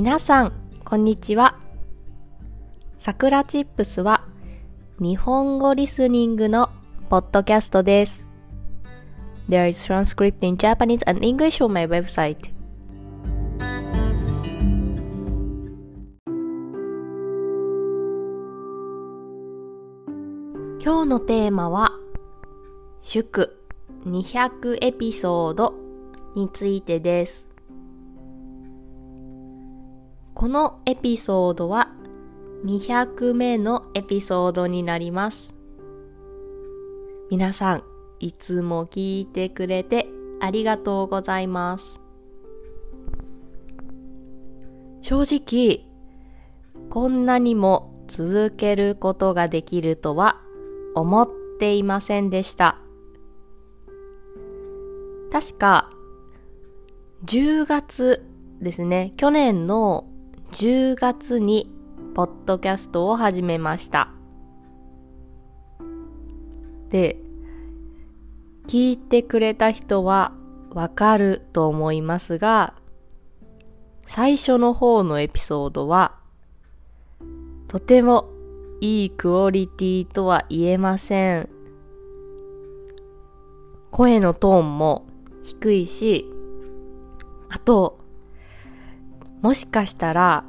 [0.00, 0.52] 皆さん、
[0.84, 1.58] こんにちは。
[2.98, 4.22] さくらチップスは
[5.00, 6.70] 日本語リスニングの
[7.10, 8.24] ポッドキャストです。
[9.48, 12.36] There is transcript in Japanese and English on my website.
[20.80, 21.90] 今日のテーマは
[23.02, 23.58] 祝
[24.06, 25.74] 200エピソード
[26.36, 27.47] についてです。
[30.38, 31.90] このエピソードは
[32.64, 35.56] 200目のエピソードになります。
[37.28, 37.82] 皆さん、
[38.20, 40.06] いつも聞いてくれて
[40.38, 42.00] ありがとうございます。
[45.02, 45.84] 正直、
[46.88, 50.40] こんなにも続けることができるとは
[50.94, 51.28] 思っ
[51.58, 52.78] ていませんでした。
[55.32, 55.90] 確か、
[57.24, 58.24] 10月
[58.60, 60.07] ですね、去年の
[60.52, 61.70] 10月に
[62.14, 64.10] ポッドキャストを始めました。
[66.90, 67.16] で、
[68.66, 70.32] 聞いてくれた人は
[70.70, 72.74] わかると思いますが、
[74.04, 76.16] 最初の方のエピソードは、
[77.68, 78.30] とても
[78.80, 81.48] いいクオリティとは言えません。
[83.90, 85.06] 声のトーンも
[85.44, 86.26] 低いし、
[87.50, 87.97] あと、
[89.42, 90.44] もしかしたら、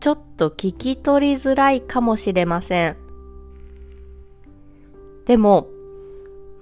[0.00, 2.96] ちょっと聞き取りづらいかもしれません。
[5.26, 5.68] でも、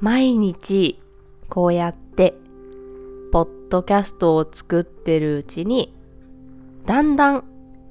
[0.01, 1.01] 毎日
[1.49, 2.35] こうやって、
[3.33, 5.95] ポッドキャストを作ってるうちに、
[6.87, 7.45] だんだん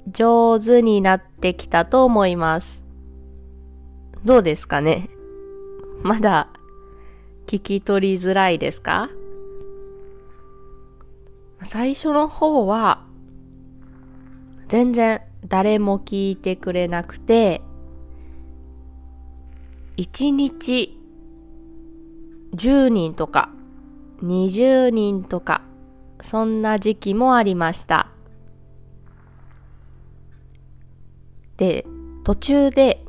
[0.08, 2.84] 上手になってきたと思います。
[4.24, 5.08] どうですかね？
[6.02, 6.48] まだ
[7.46, 9.08] 聞き取りづらいですか？
[11.66, 13.04] 最初の方は、
[14.68, 17.62] 全然誰も聞いてくれなくて、
[19.96, 20.98] 1日
[22.54, 23.50] 10人とか
[24.22, 25.62] 20人とか、
[26.20, 28.08] そんな時期もありました。
[31.56, 31.86] で、
[32.24, 33.04] 途中で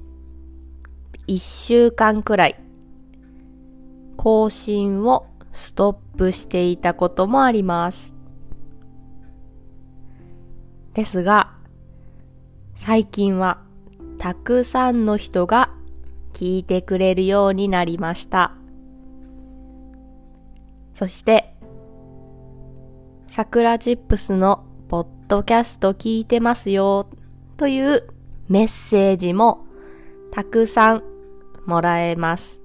[1.27, 2.55] 1週間くらい
[4.17, 8.16] 更新をストップしていたこともあります。
[10.97, 11.51] ですが、
[12.75, 13.59] 最近は
[14.17, 15.69] たくさんの人が
[16.33, 18.55] 聞いてくれるようになりました。
[20.95, 21.53] そして、
[23.27, 27.07] 桜チップスのポッドキャスト聞いてますよ
[27.57, 28.07] という
[28.49, 29.67] メッセージも
[30.31, 31.03] たくさん
[31.67, 32.59] もらえます。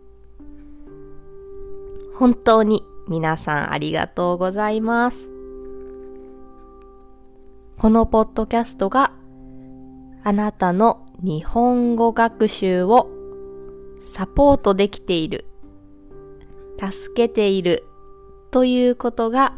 [2.14, 5.31] 本当に皆さんありがとうございます。
[7.82, 9.10] このポッドキャストが
[10.22, 13.10] あなたの日本語学習を
[14.08, 15.46] サポートできている、
[16.78, 17.82] 助けている
[18.52, 19.54] ということが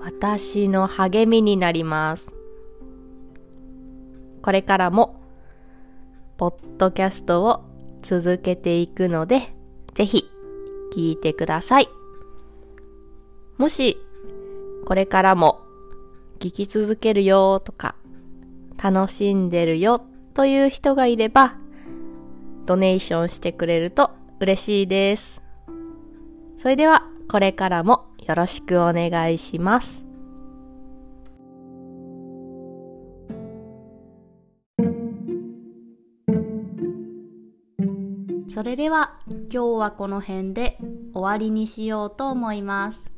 [0.00, 2.28] 私の励みになります。
[4.42, 5.22] これからも
[6.38, 7.62] ポッドキャストを
[8.02, 9.54] 続けていくので、
[9.94, 10.24] ぜひ
[10.92, 11.88] 聞いてください。
[13.58, 13.96] もし
[14.84, 15.67] これからも
[16.38, 17.96] 聞き続けるよとか、
[18.82, 20.04] 楽しんでるよ
[20.34, 21.56] という人がいれば、
[22.66, 24.10] ドネーションしてくれると
[24.40, 25.42] 嬉しいです。
[26.56, 30.04] それでは、これからもよろしくお願いします。
[38.48, 40.78] それでは今日はこの辺で
[41.12, 43.17] 終わりにしようと思います。